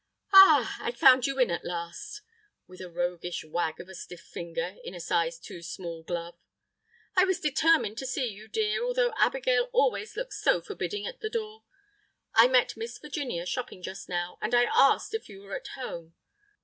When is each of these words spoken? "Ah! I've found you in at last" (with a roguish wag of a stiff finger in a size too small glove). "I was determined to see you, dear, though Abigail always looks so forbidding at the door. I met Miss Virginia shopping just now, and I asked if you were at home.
"Ah! 0.33 0.79
I've 0.81 0.97
found 0.97 1.27
you 1.27 1.37
in 1.37 1.51
at 1.51 1.63
last" 1.63 2.21
(with 2.65 2.81
a 2.81 2.89
roguish 2.89 3.43
wag 3.43 3.79
of 3.79 3.87
a 3.87 3.93
stiff 3.93 4.21
finger 4.21 4.77
in 4.83 4.95
a 4.95 4.99
size 4.99 5.37
too 5.37 5.61
small 5.61 6.01
glove). 6.01 6.35
"I 7.15 7.23
was 7.23 7.39
determined 7.39 7.99
to 7.99 8.07
see 8.07 8.25
you, 8.25 8.47
dear, 8.47 8.79
though 8.95 9.13
Abigail 9.15 9.69
always 9.71 10.15
looks 10.17 10.41
so 10.41 10.59
forbidding 10.59 11.05
at 11.05 11.19
the 11.19 11.29
door. 11.29 11.65
I 12.33 12.47
met 12.47 12.75
Miss 12.75 12.97
Virginia 12.97 13.45
shopping 13.45 13.83
just 13.83 14.09
now, 14.09 14.39
and 14.41 14.55
I 14.55 14.63
asked 14.73 15.13
if 15.13 15.29
you 15.29 15.41
were 15.41 15.55
at 15.55 15.67
home. 15.75 16.15